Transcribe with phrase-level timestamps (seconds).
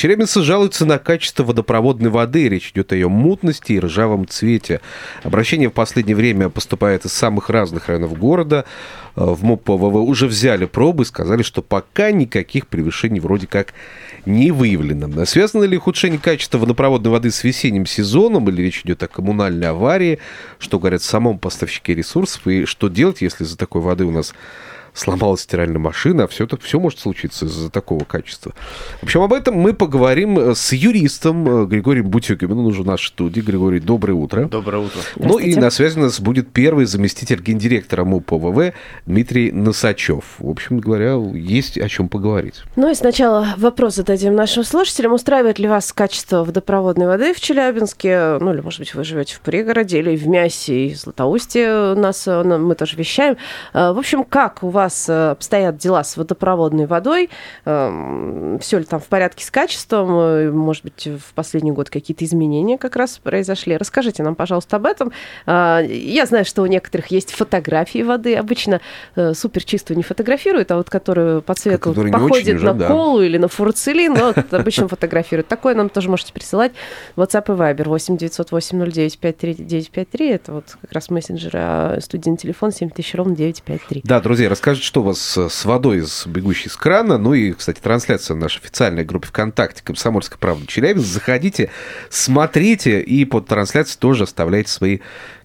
[0.00, 0.10] че.
[0.10, 2.48] Челябинцы жалуются на качество водопроводной воды.
[2.48, 4.80] Речь идет о ее мутности и ржавом цвете.
[5.22, 8.64] Обращение в последнее время поступает из самых разных районов города.
[9.14, 13.72] Э, В МОП ПВВ уже взяли пробы и сказали, что пока никаких превышений вроде как
[14.26, 15.24] не выявлено.
[15.26, 20.18] Связано ли ухудшение качества водопроводной воды с весенним сезоном или речь идет о коммунальной аварии?
[20.58, 24.34] Что говорят в самом поставщике ресурсов и что делать, если из-за такой воды у нас
[24.94, 28.52] сломалась стиральная машина, а все это все может случиться из-за такого качества.
[29.00, 32.58] В общем, об этом мы поговорим э, с юристом э, Григорием Бутюкиным.
[32.58, 33.40] Он уже в нашей студии.
[33.40, 34.44] Григорий, доброе утро.
[34.46, 35.00] Доброе утро.
[35.16, 38.74] Ну и на связи у нас будет первый заместитель гендиректора МУП ВВ
[39.06, 40.24] Дмитрий Носачев.
[40.38, 42.62] В общем говоря, есть о чем поговорить.
[42.76, 45.12] Ну и сначала вопрос зададим нашим слушателям.
[45.12, 48.38] Устраивает ли вас качество водопроводной воды в Челябинске?
[48.40, 52.26] Ну или, может быть, вы живете в пригороде или в Мясе и Златоусте у нас
[52.26, 53.36] э, мы тоже вещаем.
[53.72, 57.30] В общем, как у вас э, обстоят дела с водопроводной водой?
[57.64, 60.10] Все ли там в порядке с качеством?
[60.18, 63.76] Э, Может быть, в последний год какие-то изменения как раз произошли?
[63.76, 65.12] Расскажите нам, пожалуйста, об этом.
[65.46, 68.34] А, Я знаю, что у некоторых есть фотографии воды.
[68.36, 68.80] Обычно
[69.16, 72.86] э, супер чистую не фотографируют, а вот которые по цвету очень походят уже, на да.
[72.88, 75.48] колу или на фурцелин, но вот обычно фотографируют.
[75.48, 76.72] Такое нам тоже можете присылать.
[77.16, 80.28] WhatsApp и Viber 8 908 09 53 953.
[80.30, 84.02] Это вот как раз мессенджер, а студийный телефон 7000 ровно 953.
[84.04, 87.18] Да, друзья, расскажите, что у вас с водой, с бегущей с крана.
[87.18, 91.06] Ну и, кстати, трансляция в нашей официальной группе ВКонтакте «Комсомольская правда Челябинск».
[91.06, 91.70] Заходите,
[92.08, 94.98] смотрите и под трансляцией тоже оставляйте свои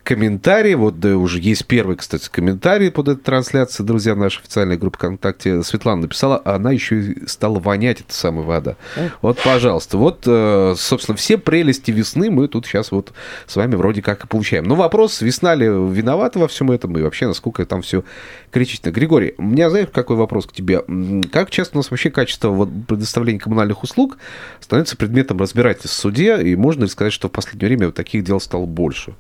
[0.06, 0.75] комментарии.
[0.75, 4.98] Вот да, уже есть первый, кстати, комментарий под этой трансляцией, друзья, в нашей официальной группе
[4.98, 5.64] ВКонтакте.
[5.64, 8.78] Светлана написала, а она еще и стала вонять, эта самая вода.
[9.22, 9.98] Вот, пожалуйста.
[9.98, 13.11] Вот, э, собственно, все прелести весны мы тут сейчас вот
[13.48, 14.66] с вами вроде как и получаем.
[14.66, 18.04] Но вопрос, весна ли виновата во всем этом и вообще насколько там все
[18.52, 18.92] критично.
[18.92, 20.82] Григорий, у меня, знаешь, какой вопрос к тебе?
[21.32, 24.17] Как часто у нас вообще качество вот предоставления коммунальных услуг
[24.61, 28.23] становится предметом разбирательства в суде, и можно ли сказать, что в последнее время вот таких
[28.23, 29.16] дел стало больше?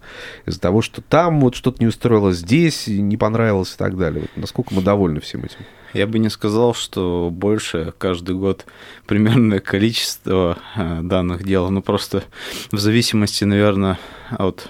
[0.45, 4.21] Из-за того, что там вот что-то не устроилось, здесь не понравилось и так далее.
[4.21, 5.59] Вот насколько мы довольны всем этим?
[5.93, 8.65] Я бы не сказал, что больше каждый год
[9.05, 12.23] примерное количество э, данных дел, но просто
[12.71, 13.97] в зависимости, наверное,
[14.29, 14.69] от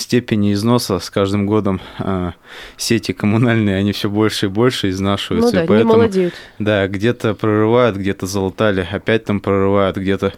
[0.00, 2.32] степени износа с каждым годом э,
[2.76, 5.50] сети коммунальные, они все больше и больше изнашиваются.
[5.50, 6.34] Ну да, и не поэтому, молодеют.
[6.58, 10.34] Да, где-то прорывают, где-то залатали, опять там прорывают, где-то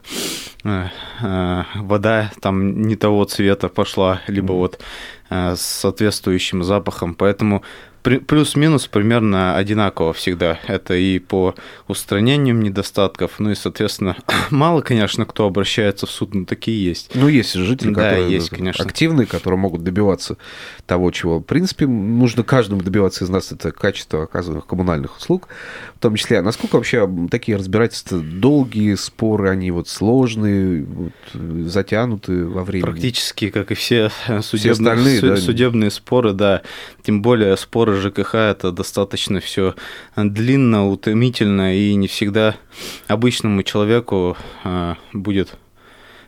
[0.65, 0.87] э,
[1.23, 4.81] э, вода там не того цвета пошла, либо вот
[5.31, 7.15] э, с соответствующим запахом.
[7.15, 7.63] Поэтому
[8.03, 10.59] плюс-минус примерно одинаково всегда.
[10.67, 11.55] Это и по
[11.89, 14.17] устранению недостатков, ну и, соответственно,
[14.51, 17.11] мало, конечно, кто обращается в суд, но такие есть.
[17.15, 18.85] Ну, есть жители, Да, которые есть, конечно.
[18.85, 20.37] активные, которые могут добиваться
[20.87, 25.49] того, чего, в принципе, нужно каждому добиваться из нас, это качество оказанных коммунальных услуг,
[25.97, 26.39] в том числе.
[26.41, 31.13] А насколько вообще такие разбирательства долгие, споры, они вот сложные, вот,
[31.71, 32.91] затянуты во времени?
[32.91, 34.11] Практически, как и все
[34.43, 35.37] судебные, остальные, су- да.
[35.37, 36.63] судебные споры, да.
[37.03, 39.75] Тем более споры ЖКХ это достаточно все
[40.17, 42.57] длинно, утомительно и не всегда
[43.09, 45.57] обычному человеку а, будет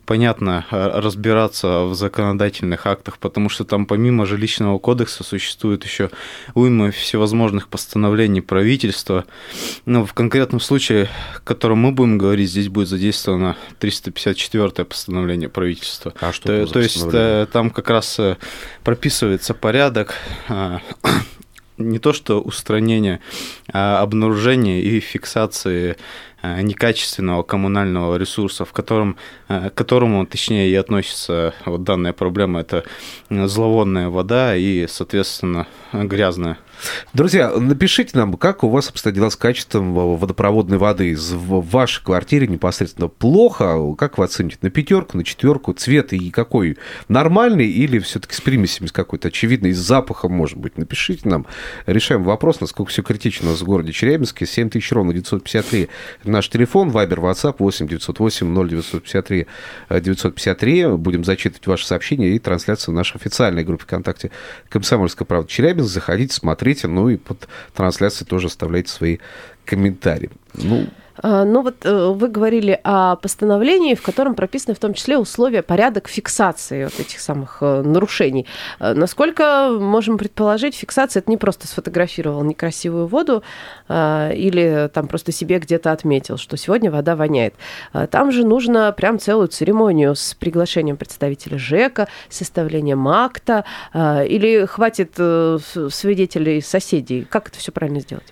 [0.04, 6.10] понятно а, разбираться в законодательных актах, потому что там помимо жилищного кодекса существует еще
[6.54, 9.24] уйма всевозможных постановлений правительства.
[9.86, 16.14] Но в конкретном случае, о котором мы будем говорить, здесь будет задействовано 354 постановление правительства.
[16.20, 18.36] А что То, то есть э, там как раз э,
[18.82, 20.14] прописывается порядок
[20.48, 20.80] а,
[21.78, 23.20] не то что устранения,
[23.72, 25.96] а обнаружения и фиксации
[26.42, 29.16] а, некачественного коммунального ресурса, в котором,
[29.48, 32.84] а, к которому, точнее, и относится вот данная проблема, это
[33.30, 36.58] м, зловонная вода и, соответственно, грязная.
[37.12, 42.46] Друзья, напишите нам, как у вас обстоят дела с качеством водопроводной воды из- вашей квартире
[42.46, 43.94] непосредственно плохо.
[43.96, 44.58] Как вы оцените?
[44.62, 45.72] На пятерку, на четверку?
[45.72, 46.76] Цвет и какой?
[47.08, 50.76] Нормальный или все-таки с примесями с какой-то очевидной, с запахом, может быть?
[50.78, 51.46] Напишите нам.
[51.86, 54.46] Решаем вопрос, насколько все критично у нас в городе Челябинске.
[54.46, 55.88] 7000 ровно 953
[56.22, 59.46] это наш телефон, Вайбер, WhatsApp 8 908 0953
[59.90, 60.96] 953.
[60.96, 64.30] Будем зачитывать ваши сообщения и трансляцию в нашей официальной группе ВКонтакте
[64.68, 65.90] «Комсомольская правда Челябинск».
[65.90, 69.18] Заходите, смотрите, ну и под трансляцией тоже оставляйте свои
[69.64, 70.30] комментарии.
[70.54, 70.88] Ну,
[71.22, 76.08] Ну вот э, вы говорили о постановлении, в котором прописаны в том числе условия, порядок
[76.08, 78.46] фиксации вот этих самых э, нарушений.
[78.80, 83.42] Э, Насколько можем предположить, фиксация это не просто сфотографировал некрасивую воду
[83.88, 87.54] а, или там просто себе где-то отметил, что сегодня вода воняет.
[87.92, 94.64] А, Там же нужно прям целую церемонию с приглашением представителя ЖЭКа, составлением акта, а, или
[94.66, 97.26] хватит свидетелей соседей.
[97.28, 98.24] Как это все правильно сделать?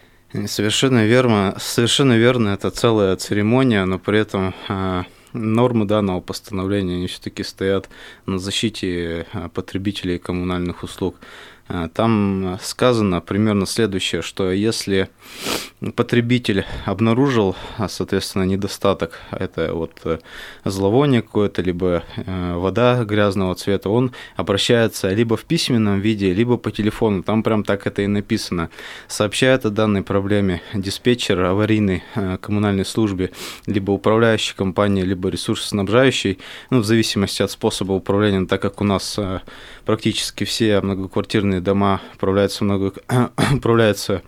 [0.46, 7.06] Совершенно верно, совершенно верно, это целая церемония, но при этом а, нормы данного постановления, они
[7.06, 7.90] все-таки стоят
[8.25, 11.17] на защите а, потребителей коммунальных услуг.
[11.69, 15.09] А, Там сказано примерно следующее, что если
[15.91, 20.19] потребитель обнаружил, а, соответственно, недостаток, это вот э,
[20.64, 26.70] зловоние какое-то, либо э, вода грязного цвета, он обращается либо в письменном виде, либо по
[26.70, 28.70] телефону, там прям так это и написано,
[29.09, 33.31] сообщает о данной проблеме диспетчер аварийной э, коммунальной службе,
[33.67, 36.38] либо управляющей компании, либо ресурсоснабжающей,
[36.70, 39.19] ну, в зависимости от способа управления, так как у нас
[39.85, 42.93] практически все многоквартирные дома управляются, много...
[43.54, 44.22] управляются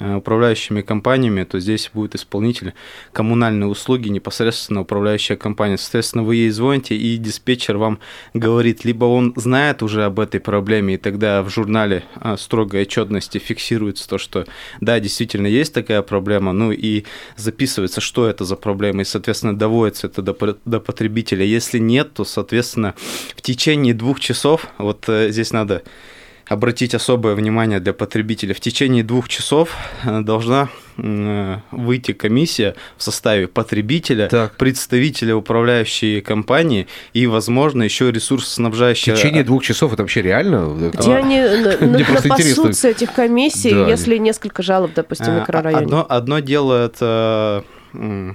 [0.00, 2.74] э, управляющими компаниями, то здесь будет исполнитель
[3.12, 5.78] коммунальные услуги, непосредственно управляющая компания.
[5.78, 8.00] Соответственно, вы ей звоните, и диспетчер вам
[8.34, 13.38] говорит, либо он знает уже об этой проблеме, и тогда в журнале а, строгой отчетности
[13.38, 14.46] фиксируется то, что
[14.80, 17.04] да, действительно есть такая проблема, ну и
[17.36, 21.44] записывается, что это за проблема, и, соответственно, доводится это до, до потребителя.
[21.44, 22.94] Если нет, то, соответственно,
[23.36, 25.82] в течение двух часов, вот э, здесь надо
[26.48, 28.54] обратить особое внимание для потребителя.
[28.54, 29.70] В течение двух часов
[30.04, 30.68] э, должна
[30.98, 34.56] э, выйти комиссия в составе потребителя, Так.
[34.56, 39.16] представителя управляющей компании и, возможно, еще В ресурсоснабжающая...
[39.16, 40.90] течение двух часов это вообще реально?
[40.92, 41.40] Где они
[41.80, 42.62] на- Мне просто интересно.
[42.64, 43.88] напасутся этих комиссий, Да.
[43.88, 45.84] если несколько жалоб, допустим, в А, микрорайоне?
[45.84, 47.64] Одно, одно дело это
[47.94, 48.32] э,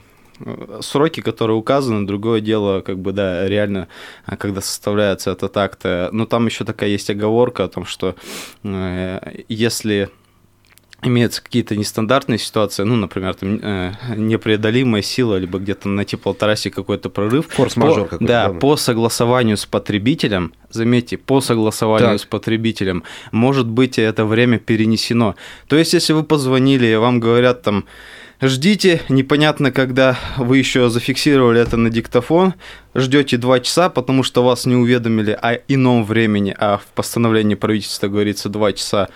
[0.81, 3.87] сроки, которые указаны, другое дело, как бы, да, реально,
[4.25, 5.83] а, когда составляется этот акт.
[6.11, 8.15] Но там еще такая есть оговорка о том, что
[8.63, 9.19] э,
[9.49, 10.09] если
[11.01, 17.09] имеются какие-то нестандартные ситуации, ну, например, там, э, непреодолимая сила, либо где-то на теплотрассе какой-то
[17.09, 17.47] прорыв.
[17.51, 18.59] Форс-мажор по- какой-то, Да, да.
[18.59, 22.19] по согласованию с потребителем, заметьте, по согласованию Так.
[22.19, 25.35] с потребителем, может быть это время перенесено.
[25.67, 27.85] То есть, если вы позвонили, и вам говорят там,
[28.41, 32.53] ждите, непонятно когда, вы еще зафиксировали это на диктофон,
[32.95, 38.07] ждете два часа, потому что вас не уведомили о ином времени, а в постановлении правительства
[38.07, 39.09] говорится два часа,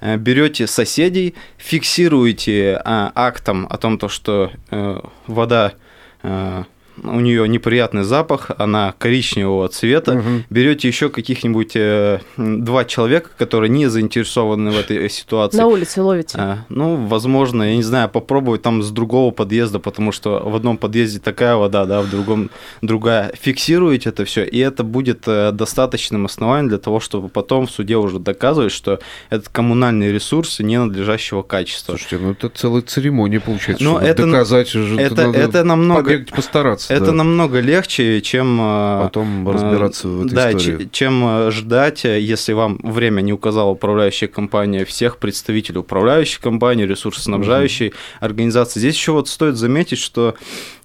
[0.00, 5.74] Э, берете соседей, фиксируете а, актом о том, то, что э, вода
[6.22, 6.64] э,
[7.02, 10.22] у нее неприятный запах, она коричневого цвета.
[10.50, 15.56] Берете еще каких-нибудь э, два человека, которые не заинтересованы в этой ситуации.
[15.58, 16.36] На улице ловите.
[16.38, 20.76] А, ну, возможно, я не знаю, попробовать там с другого подъезда, потому что в одном
[20.76, 22.50] подъезде такая вода, да, в другом
[22.82, 23.32] другая.
[23.40, 27.96] Фиксируете это все, и это будет э, достаточным основанием для того, чтобы потом в суде
[27.96, 28.98] уже доказывать, что
[29.30, 31.92] это коммунальные ресурсы ненадлежащего качества.
[31.92, 33.84] Слушайте, ну это целая церемония получается.
[33.84, 36.89] Чтобы это- доказать же это- надо это намного- побегать, постараться.
[36.90, 40.84] Это намного легче, чем э, Потом разбираться в этой да, истории.
[40.84, 46.40] че- чем э, ждать, э, если вам время не указала управляющая компания, всех представителей управляющей
[46.40, 48.80] компании, ресурсоснабжающей организации.
[48.80, 50.34] Здесь еще вот стоит заметить, что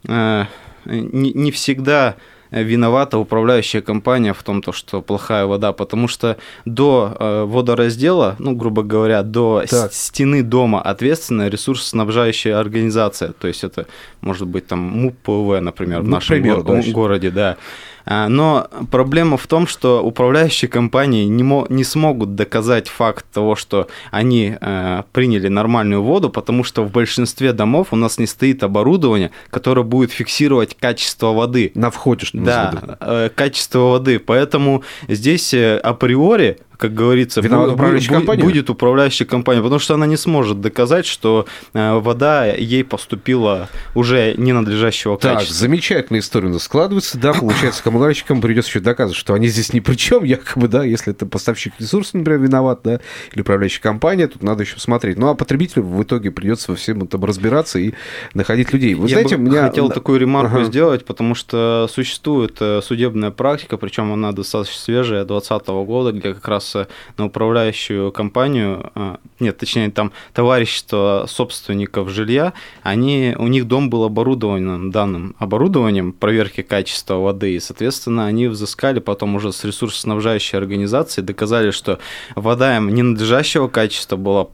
[0.07, 0.45] э,
[0.85, 2.15] не всегда
[2.51, 8.55] виновата управляющая компания в том, то, что плохая вода, потому что до э, водораздела, ну,
[8.55, 9.93] грубо говоря, до Так.
[9.93, 13.85] стены дома ответственная ресурсоснабжающая организация, то есть это
[14.21, 17.57] может быть там МУП ПВ, например, в Ну, нашем примеру, го- городе, да.
[18.05, 23.55] А, Но проблема в том, что управляющие компании не, мо- не смогут доказать факт того,
[23.55, 28.63] что они э, приняли нормальную воду, потому что в большинстве домов у нас не стоит
[28.63, 31.71] оборудование, которое будет фиксировать качество воды.
[31.75, 32.37] На входе, что.
[32.37, 34.19] Да, э, качество воды.
[34.19, 38.43] Поэтому здесь э, априори, как говорится, Виновата бу- управляющая бу- компания?
[38.43, 44.33] будет управляющая компания, потому что она не сможет доказать, что э, вода ей поступила уже
[44.37, 45.55] ненадлежащего Так, качества.
[45.57, 47.17] замечательная история у нас складывается.
[47.17, 51.13] Да, получается, коммунальщикам придется еще доказывать, что они здесь ни при чем, якобы, да, если
[51.13, 52.99] это поставщик ресурсов, например, виноват, да,
[53.33, 55.17] или управляющая компания, тут надо еще смотреть.
[55.17, 57.93] Ну, а потребителю в итоге придется во всем этом разбираться и
[58.33, 58.93] находить людей.
[58.95, 59.67] Вы Я знаете, бы меня...
[59.67, 60.65] хотел такую ремарку Ага.
[60.65, 66.47] сделать, потому что существует э, судебная практика, причем она достаточно свежая, 2020 года, где как
[66.47, 73.67] раз э, на управляющую компанию, э, нет, точнее, там товарищество собственников жилья, они, у них
[73.67, 79.63] дом был оборудован данным оборудованием проверки качества воды, и, соответственно, они взыскали потом уже с
[79.63, 81.99] ресурсоснабжающей организации, доказали, что
[82.35, 84.47] вода им ненадлежащего качества была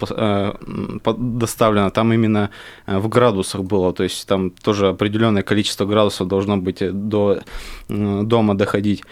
[1.18, 2.50] доставлена, там именно
[2.88, 7.42] в градусах было, то есть там тоже определенное количество градусов должно быть до
[7.88, 9.04] дома доходить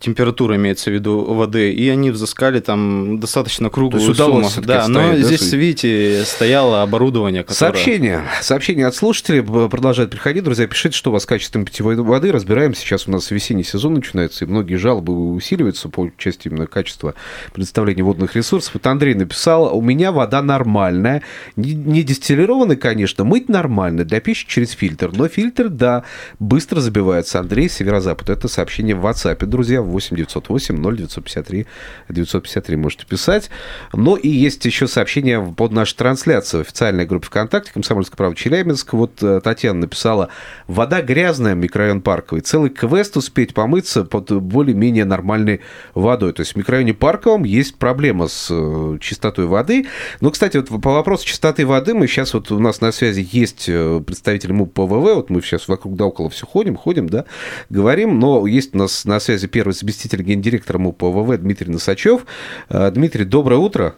[0.00, 4.48] температура имеется в виду воды, и они взыскали там достаточно круглую сумму.
[4.62, 7.58] Да, но да, здесь, видите, стояло оборудование, которое...
[7.58, 8.24] Сообщение.
[8.40, 10.42] Сообщение от слушателей продолжает приходить.
[10.42, 12.32] Друзья, пишите, что у вас с качеством питьевой воды.
[12.32, 12.74] Разбираем.
[12.74, 17.14] Сейчас у нас весенний сезон начинается, и многие жалобы усиливаются по части именно качества
[17.52, 18.74] предоставления водных ресурсов.
[18.74, 21.22] Вот Андрей написал, у меня вода нормальная,
[21.56, 26.04] не дистиллированная, конечно, мыть нормально, для пищи через фильтр, но фильтр, да,
[26.38, 27.38] быстро забивается.
[27.38, 28.30] Андрей, Северо-Запад.
[28.30, 29.44] Это сообщение в WhatsApp.
[29.44, 31.66] Друзья, 8 908 0953
[32.08, 33.50] 953 можете писать.
[33.92, 38.92] Но и есть еще сообщение под нашу трансляцию в официальной группе ВКонтакте «Комсомольская правда Челябинск».
[38.92, 40.28] Вот э, Татьяна написала
[40.66, 42.42] «Вода грязная, микрорайон Парковый.
[42.42, 45.60] Целый квест успеть помыться под более-менее нормальной
[45.94, 46.32] водой».
[46.32, 49.86] То есть в микрорайоне Парковом есть проблема с э, чистотой воды.
[50.20, 53.66] Но, кстати, вот по вопросу чистоты воды мы сейчас вот у нас на связи есть
[53.68, 57.24] э, представитель МУП ПВВ, вот мы сейчас вокруг да около все ходим, ходим, да,
[57.68, 62.26] говорим, но есть у нас на связи первый заместитель гендиректора МУП ВВ Дмитрий Носачев.
[62.68, 63.94] Э, Дмитрий, доброе утро.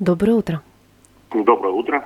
[0.00, 0.62] Доброе утро.
[1.32, 2.04] Доброе утро.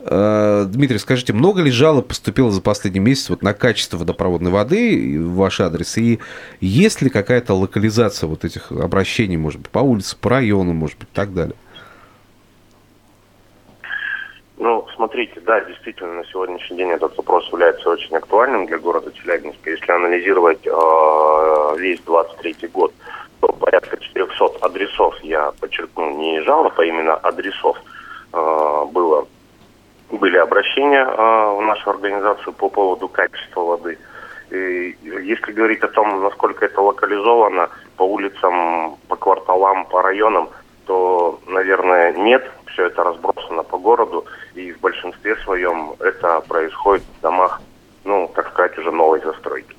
[0.00, 5.18] Э, Дмитрий, скажите, много ли жалоб поступило за последний месяц вот на качество водопроводной воды
[5.20, 5.96] в ваш адрес?
[5.98, 6.18] И
[6.60, 11.08] есть ли какая-то локализация вот этих обращений, может быть, по улице, по району, может быть,
[11.08, 11.54] и так далее?
[14.58, 19.70] Ну, смотрите, да, действительно, на сегодняшний день этот вопрос является очень актуальным для города Челябинска.
[19.70, 20.70] Если анализировать э,
[21.82, 22.92] весь 23 год,
[23.40, 27.76] то порядка 400 адресов, я подчеркну, не жалоб, а именно адресов,
[28.32, 29.26] э, было,
[30.10, 33.98] были обращения э, в нашу организацию по поводу качества воды.
[34.50, 40.50] И если говорить о том, насколько это локализовано по улицам, по кварталам, по районам,
[40.86, 42.44] то, наверное, нет.
[42.66, 44.24] Все это разбросано по городу
[44.54, 47.60] и в большинстве своем это происходит в домах,
[48.04, 49.76] ну, так сказать, уже новой застройки.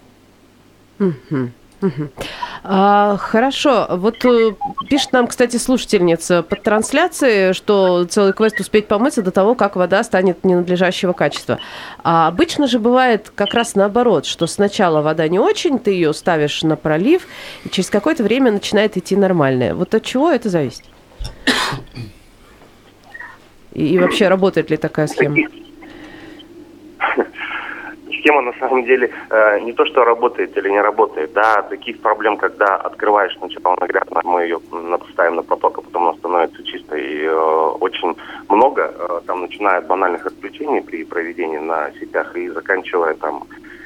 [2.63, 3.87] А, хорошо.
[3.89, 4.53] Вот э,
[4.89, 10.01] пишет нам, кстати, слушательница под трансляцией, что целый квест успеть помыться до того, как вода
[10.03, 11.59] станет ненадлежащего качества.
[12.03, 16.63] А обычно же бывает как раз наоборот, что сначала вода не очень, ты ее ставишь
[16.63, 17.27] на пролив,
[17.65, 19.75] и через какое-то время начинает идти нормальная.
[19.75, 20.85] Вот от чего это зависит?
[23.73, 25.37] И, вообще работает ли такая схема?
[28.23, 31.33] Схема на самом деле э, не то, что работает или не работает.
[31.33, 34.61] Да, таких проблем, когда открываешь сначала на грязно, мы ее
[34.97, 37.35] поставим на поток, а потом она становится чистой, э,
[37.81, 38.15] очень
[38.47, 38.93] много.
[38.97, 43.43] Э, там начиная от банальных отключений при проведении на сетях и заканчивая там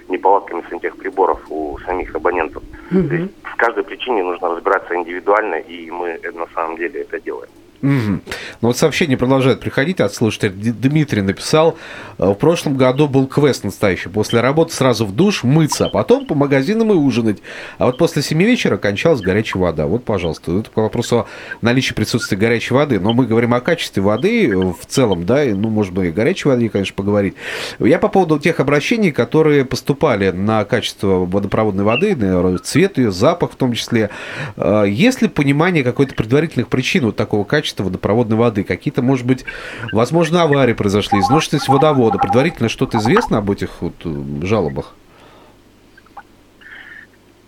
[0.08, 2.62] неполадками сантехприборов у самих абонентов.
[2.92, 3.08] Mm-hmm.
[3.08, 7.50] То есть с каждой причиной нужно разбираться индивидуально, и мы на самом деле это делаем.
[7.82, 7.92] Угу.
[7.92, 8.22] Ну
[8.62, 10.52] вот сообщение продолжает приходить от слушателя.
[10.52, 11.78] Дмитрий написал,
[12.18, 14.10] в прошлом году был квест настоящий.
[14.10, 17.40] После работы сразу в душ, мыться, а потом по магазинам и ужинать.
[17.78, 19.86] А вот после 7 вечера кончалась горячая вода.
[19.86, 21.28] Вот, пожалуйста, это по вопросу о
[21.62, 23.00] наличии присутствия горячей воды.
[23.00, 26.70] Но мы говорим о качестве воды в целом, да, и, ну, можно и горячей воде,
[26.70, 27.36] конечно, поговорить.
[27.80, 33.52] Я по поводу тех обращений, которые поступали на качество водопроводной воды, на цвет ее, запах
[33.52, 34.10] в том числе.
[34.56, 38.64] Э, есть ли понимание какой-то предварительных причин вот такого качества качества водопроводной воды?
[38.64, 39.44] Какие-то, может быть,
[39.92, 42.18] возможно, аварии произошли, изношенность водовода?
[42.18, 44.96] Предварительно что-то известно об этих вот э, жалобах?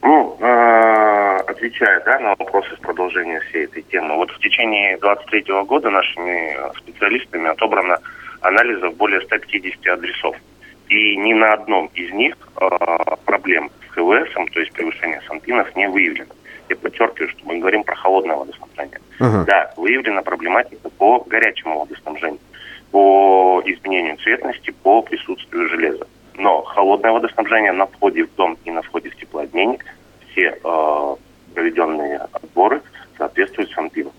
[0.01, 4.15] Ну, э, отвечая да, на вопросы с продолжения всей этой темы.
[4.15, 7.97] Вот в течение 23 года нашими специалистами отобрано
[8.41, 10.35] анализов более 150 адресов.
[10.89, 12.67] И ни на одном из них э,
[13.25, 16.33] проблем с ХВС, то есть превышение санпинов, не выявлено.
[16.69, 18.99] Я подчеркиваю, что мы говорим про холодное водоснабжение.
[19.19, 19.45] Uh-huh.
[19.45, 22.39] Да, выявлена проблематика по горячему водоснабжению,
[22.91, 26.07] по изменению цветности, по присутствию железа.
[26.35, 29.83] Но холодное водоснабжение на входе в дом и на входе в теплообменник,
[30.31, 31.15] все э,
[31.53, 32.81] проведенные отборы
[33.17, 34.11] соответствуют санпину.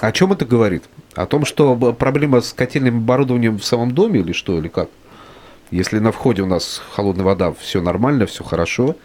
[0.00, 0.82] О чем это говорит?
[1.14, 4.88] О том, что проблема с котельным оборудованием в самом доме или что, или как?
[5.70, 8.96] Если на входе у нас холодная вода, все нормально, все хорошо,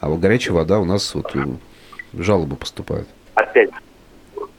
[0.00, 1.44] а вот горячая вода у нас вот э,
[2.12, 3.08] жалобы поступают.
[3.34, 3.70] Опять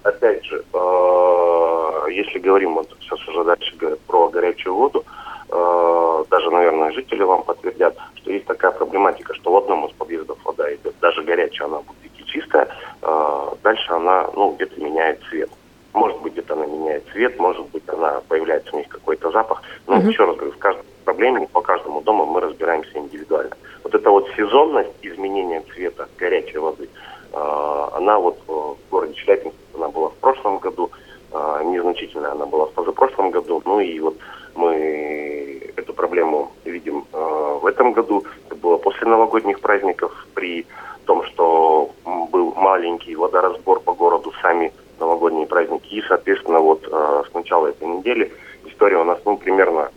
[0.04, 5.04] опять же, э, если говорим, вот сейчас уже дальше говорят про горячую воду,
[5.50, 10.38] э, даже, наверное, жители вам подтвердят, что есть такая проблематика, что в одном из подъездов
[10.44, 12.68] вода идет, даже горячая, она будет идти чистая,
[13.02, 15.50] э, дальше она, ну, где-то меняет цвет.
[15.94, 19.62] Может быть, где-то она меняет цвет, может быть, она появляется у них какой-то запах.
[19.88, 20.10] Но Мгм.
[20.10, 23.56] еще раз говорю, в каждой проблеме, по каждому дому мы разбираемся индивидуально.
[23.84, 26.88] Вот эта вот сезонность изменения цвета горячей воды,
[27.34, 30.90] э, она вот э, в городе Челябинск, она была в прошлом году,
[31.32, 34.18] э, незначительная она была в позапрошлом году, ну и вот
[34.56, 38.24] мы эту проблему видим э, в этом году.
[38.48, 40.66] Это было после новогодних праздников при
[41.06, 41.92] том, что
[42.32, 45.94] был маленький водоразбор по городу, сами новогодние праздники.
[45.94, 48.32] И, соответственно, вот э, с начала этой недели
[48.66, 49.92] история у нас ну, примерно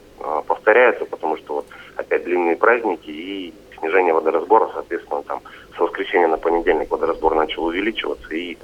[0.47, 3.53] повторяется, потому что вот опять длинные праздники и
[3.85, 5.41] снижение водоразбора, соответственно, там
[5.77, 8.57] с воскресенья на понедельник водоразбор начал увеличиваться и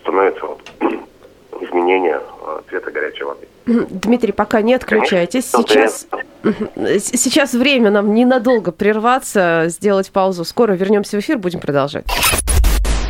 [0.00, 0.60] становится вот,
[1.60, 3.48] изменение э, цвета горячей воды.
[3.66, 5.50] Дмитрий, пока не отключайтесь.
[5.50, 6.06] Сейчас,
[6.74, 10.44] сейчас время нам ненадолго прерваться, сделать паузу.
[10.44, 12.06] Скоро вернемся в эфир, будем продолжать.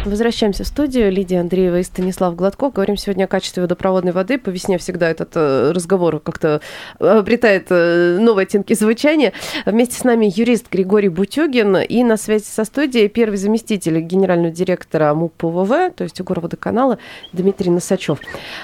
[0.04, 1.10] Возвращаемся в студию.
[1.10, 2.72] Лидия Андреева и Станислав Гладков.
[2.72, 4.38] Говорим сегодня о качестве водопроводной воды.
[4.38, 6.60] По весне всегда этот э, разговор как-то
[6.98, 9.32] обретает э, новые оттенки звучания.
[9.66, 15.12] Вместе с нами юрист Григорий Бутюгин и на связи со студией первый заместитель генерального директора
[15.14, 16.98] МУП ПВВ, то есть Горводоканала,
[17.32, 18.18] Дмитрий Носачев.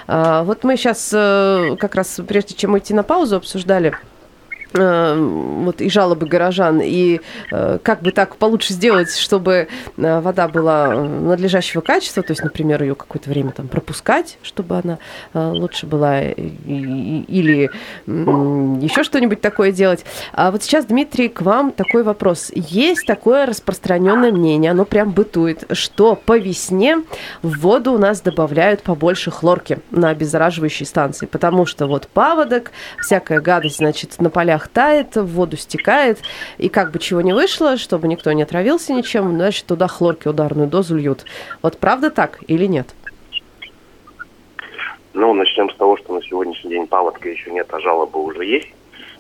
[0.07, 4.13] А, Вот мы сейчас как раз, прежде чем уйти на паузу, обсуждали э,
[4.75, 7.21] вот и жалобы горожан, и
[7.52, 12.43] э, как бы так получше сделать, чтобы э, вода была э, надлежащего качества, то есть,
[12.43, 14.99] например, ее какое-то время там пропускать, чтобы она
[15.33, 17.71] э, лучше была, или
[18.07, 20.04] еще что-нибудь такое делать.
[20.33, 22.50] А вот сейчас, Дмитрий, к вам такой вопрос.
[22.54, 26.99] Есть такое распространенное мнение, оно прям бытует, что по весне
[27.43, 33.40] в воду у нас добавляют побольше хлорки на обеззараживающей станции, потому что вот паводок, всякая
[33.40, 36.18] гадость, значит, на полях тает, в воду стекает,
[36.59, 40.68] и как бы чего не вышло, чтобы никто не отравился ничем, значит, туда хлорки ударную
[40.68, 41.25] дозу льют.
[41.62, 42.88] Вот правда так или нет?
[45.12, 48.68] Ну, начнем с того, что на сегодняшний день паводка еще нет, а жалобы уже есть.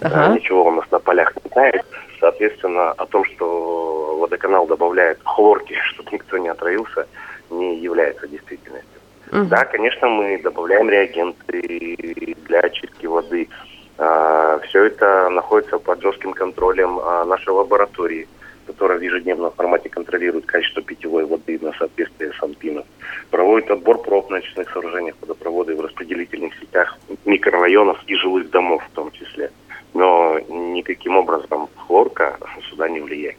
[0.00, 0.32] Ага.
[0.32, 1.84] Э, Ничего у нас на полях не тает.
[2.20, 7.06] Соответственно, о том, что водоканал добавляет хлорки, чтобы никто не отравился,
[7.50, 9.00] не является действительностью.
[9.30, 9.48] Мгм.
[9.48, 13.48] Да, конечно, мы добавляем реагенты для очистки воды.
[13.96, 18.26] Все это находится под жестким контролем а, нашей лаборатории,
[18.66, 22.86] которая в ежедневном формате контролирует качество питьевой воды на соответствие санпинов.
[23.30, 28.94] Проводит отбор проб на очистных сооружениях водопровода в распределительных сетях микрорайонов и жилых домов в
[28.94, 29.52] том числе.
[29.92, 32.36] Но никаким образом хлорка
[32.68, 33.36] сюда не влияет.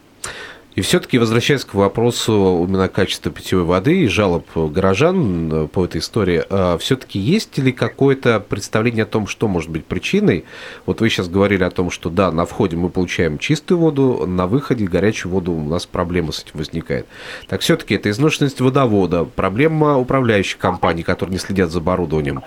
[0.75, 6.01] И все-таки, возвращаясь к вопросу именно качества питьевой воды и жалоб горожан э, по этой
[6.01, 6.43] истории,
[6.79, 10.43] все-таки есть ли какое-то представление о том, что может быть причиной?
[10.85, 14.47] Вот вы сейчас говорили о том, что да, на входе мы получаем чистую воду, на
[14.47, 17.07] выходе горячую воду у нас проблема с этим возникает.
[17.47, 22.43] Так все-таки это изношенность водовода, проблема управляющих компаний, которые не следят за оборудованием.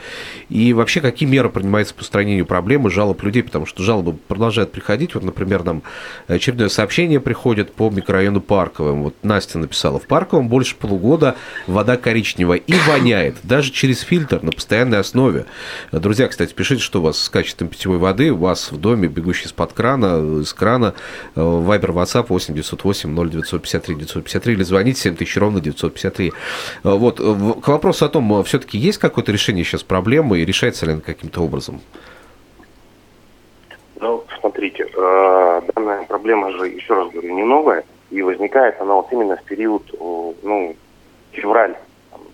[0.51, 5.15] И вообще, какие меры принимаются по устранению проблемы жалоб людей, потому что жалобы продолжают приходить.
[5.15, 5.83] Вот, например, нам
[6.27, 9.05] очередное сообщение приходит по микрорайону Парковым.
[9.05, 14.51] Вот Настя написала, в Парковом больше полугода вода коричневая и воняет, даже через фильтр на
[14.53, 15.47] постоянной основе.
[15.93, 19.47] Друзья, кстати, пишите, что у вас с качеством питьевой воды, у вас в доме, бегущий
[19.47, 20.95] из-под крана, из крана,
[21.35, 26.33] Вайбер, WhatsApp 8 908 0953 953 или звоните 7000 ровно 953.
[26.83, 30.93] Вот, в- к вопросу о том, все-таки есть какое-то решение сейчас проблемы и решается ли
[30.93, 31.81] она каким-то образом?
[34.01, 39.13] Ну, смотрите, э, данная проблема же, еще раз говорю, не новая, и возникает она вот
[39.13, 40.77] именно в период, э, ну,
[41.33, 41.77] февраль,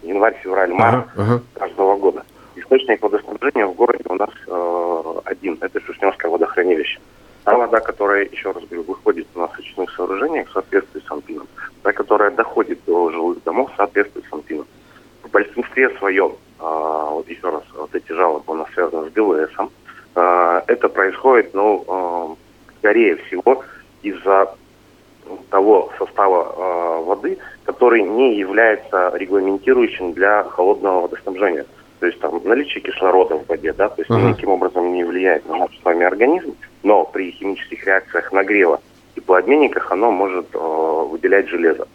[0.02, 1.42] январь, февраль, март Ага, ага.
[1.54, 2.24] каждого года.
[2.56, 7.00] Источник водоснабжения в городе у нас э, один, это Шушневское водохранилище.
[7.44, 11.10] Та вода, которая, еще раз говорю, выходит у нас в очистных сооружениях в соответствии с
[11.10, 11.46] Анпином,
[11.82, 14.66] та, которая доходит до жилых домов в соответствии с Анпином.
[15.22, 16.62] В большинстве своем, э,
[17.10, 19.70] вот еще раз, вот эти жалобы у нас связаны с ГВСом,
[20.14, 23.64] Э, это происходит, ну, э, скорее всего,
[24.02, 24.54] из-за
[25.54, 31.64] того состава э, воды, который не является регламентирующим для холодного водоснабжения.
[32.00, 34.30] То есть там наличие кислорода в воде, да, то есть Ага.
[34.30, 38.80] никаким образом не влияет на наш с вами организм, но при химических реакциях нагрева
[39.14, 41.86] и теплообменниках оно может э, выделять железо.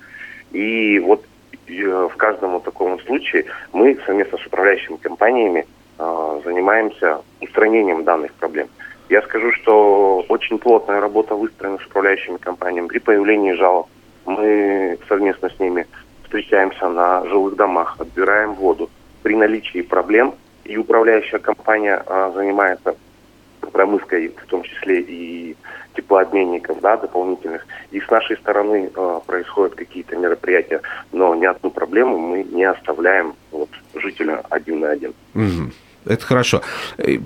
[0.54, 1.26] И вот
[1.68, 3.44] э, в каждом вот таком случае
[3.74, 5.66] мы совместно с управляющими компаниями
[5.98, 8.70] э, занимаемся устранением данных проблем.
[9.10, 12.88] Я скажу, что очень плотная работа выстроена с управляющими компаниями.
[12.88, 13.88] При появлении жалоб
[14.26, 15.88] мы совместно с ними
[16.24, 18.90] встречаемся на жилых домах, отбираем воду.
[19.24, 22.96] При наличии проблем и управляющая компания а, занимается
[23.72, 25.56] промывкой, в том числе и
[25.96, 27.66] теп- теплообменников, да, дополнительных.
[27.92, 33.34] И с нашей стороны э, происходят какие-то мероприятия, но ни одну проблему мы не оставляем
[33.52, 35.14] вот, жителя один на один.
[35.34, 35.72] Мгм.
[36.06, 36.62] Это хорошо.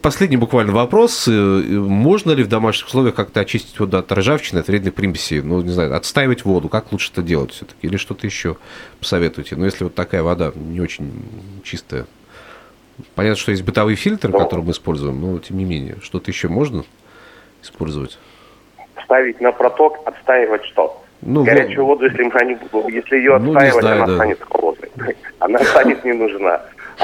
[0.02, 1.28] Последний буквально вопрос.
[1.28, 5.42] Э, Можно ли в домашних условиях как-то очистить воду от ржавчины, от вредных примесей?
[5.42, 6.70] Ну, не знаю, отстаивать воду.
[6.70, 7.78] Как лучше это делать все-таки?
[7.88, 8.58] Или что-то еще
[9.00, 9.56] посоветуете?
[9.56, 11.12] Ну, если вот такая вода не очень
[11.64, 12.06] чистая.
[13.16, 14.40] Понятно, что есть бытовые фильтры, Ну.
[14.40, 16.84] которые мы используем, но тем не менее, что-то еще можно
[17.62, 18.18] использовать?
[19.04, 21.04] Ставить на проток, отстаивать что?
[21.22, 24.16] Ну, Горячую вот- воду, если, мы если ее Ну, отстаивать, знаю, она да.
[24.16, 24.90] станет холодной.
[25.40, 26.62] Она станет не нужна.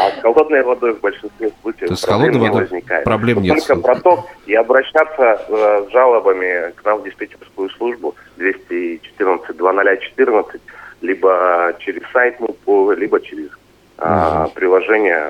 [0.09, 3.03] А с холодной водой в большинстве случаев То есть проблем не водой возникает.
[3.03, 3.65] проблем нет.
[3.65, 10.61] Только проток и обращаться э, с жалобами к нам в диспетчерскую службу 214 2014,
[11.01, 13.49] либо через сайт либо через
[13.97, 15.29] а, приложение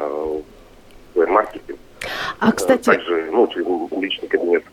[1.16, 1.80] э, маркетинг.
[2.40, 3.66] А, кстати, Также, ну, через
[4.02, 4.64] личный кабинет.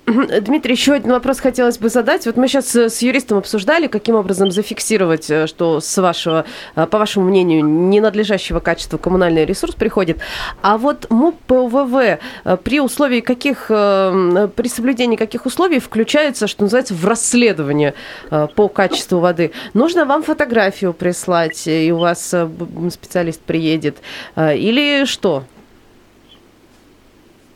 [0.45, 2.27] Дмитрий, еще один вопрос хотелось бы задать.
[2.27, 6.45] Вот мы сейчас с юристом обсуждали, каким образом зафиксировать, э, что с вашего,
[6.77, 10.19] э, по вашему мнению, ненадлежащего качества коммунальный ресурс приходит.
[10.63, 12.19] А вот МУП ПУВВ э,
[12.63, 17.95] при условии каких, э, при соблюдении каких условий включается, что называется, в расследование
[18.31, 19.53] э, по качеству воды?
[19.75, 22.49] Нужно вам фотографию прислать, и у вас э,
[22.91, 23.99] специалист приедет?
[24.37, 25.45] Э, Или что?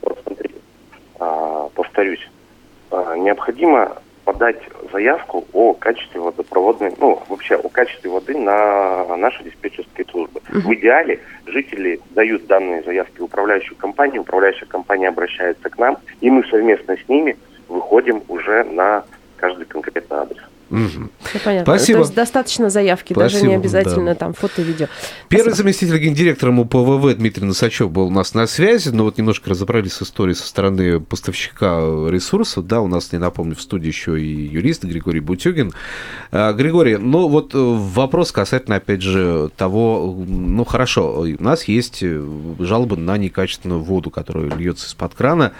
[0.02, 0.54] Вот смотрите,
[1.18, 2.30] а, повторюсь,
[2.90, 4.60] а, необходимо подать
[4.92, 10.42] заявку о качестве водопроводной, ну, вообще о качестве воды на наши диспетчерские службы.
[10.50, 16.28] В идеале жители дают данные заявки в управляющую компанию, управляющая компания обращается к нам, и
[16.28, 19.04] мы совместно с ними выходим уже на
[19.38, 20.49] каждый конкретный адрес.
[20.70, 21.10] Мгм.
[21.24, 21.74] Всё понятно.
[21.74, 21.98] Спасибо.
[21.98, 24.14] То есть достаточно заявки, даже Спасибо, не обязательно да.
[24.14, 24.86] там фото, видео.
[25.28, 25.56] Первый Спасибо.
[25.56, 30.02] заместитель гендиректора МУПВВ Дмитрий Носачев был у нас на связи, но вот немножко разобрались с
[30.02, 32.66] историей со стороны поставщика ресурсов.
[32.66, 35.72] Да, у нас, не напомню, в студии еще и юрист Григорий Бутюгин.
[36.30, 41.98] А, Григорий, ну вот э, вопрос касательно, опять же, того, ну хорошо, у нас есть
[42.02, 42.24] э,
[42.60, 45.52] жалобы на некачественную воду, которая льется из-под крана.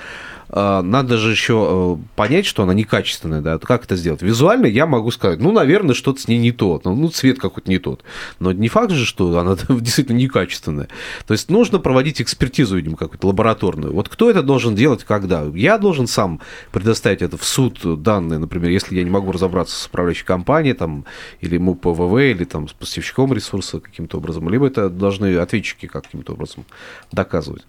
[0.53, 4.21] А, Надо же еще э, понять, что она некачественная, да, как это сделать?
[4.23, 7.71] Визуально я могу сказать, ну, наверное, что-то с ней не то, ну, ну, цвет какой-то
[7.71, 8.03] не тот.
[8.41, 10.89] Но не факт же, что она действительно некачественная.
[11.27, 13.95] То есть нужно проводить экспертизу, видимо, какую-то лабораторную.
[13.95, 15.45] Вот кто это должен делать, когда?
[15.55, 16.41] Я должен сам
[16.73, 21.05] предоставить это в суд данные, например, если я не могу разобраться с управляющей компанией, там,
[21.41, 26.65] или МУПВВ, или там с поставщиком ресурса каким-то образом, либо это должны ответчики каким-то образом
[27.13, 27.65] доказывать.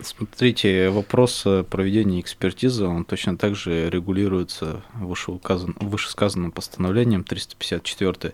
[0.00, 8.32] Смотрите, вопрос проведения экспертизы, он точно так же регулируется вышеуказан- вышесказанным постановлением 354.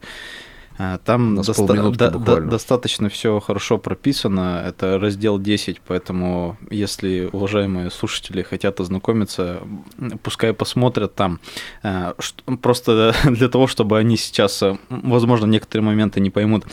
[0.78, 2.50] А, Там доста- да- буквально.
[2.50, 4.62] достаточно все хорошо прописано.
[4.66, 9.60] Это раздел 10, поэтому если уважаемые слушатели хотят ознакомиться,
[10.22, 11.40] пускай посмотрят там.
[11.82, 12.14] А,
[12.62, 16.64] Просто для того, чтобы они сейчас, э, возможно, некоторые моменты не поймут.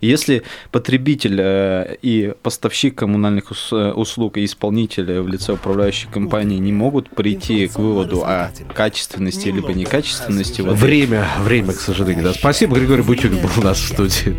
[0.00, 0.42] Если
[0.72, 6.72] потребитель э, и поставщик коммунальных ус- э, услуг и исполнитель в лице управляющей компании не
[6.72, 12.24] могут прийти к выводу о качественности либо некачественности Время, время, к сожалению.
[12.24, 12.32] Да.
[12.32, 13.14] Спасибо, Григорий был
[13.56, 14.36] у нас в студии.